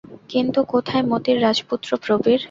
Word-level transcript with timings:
কিন্তু 0.29 0.59
কোথায় 0.73 1.03
মতির 1.11 1.37
রাজপুত্র 1.41 1.89
প্রবীর? 2.03 2.39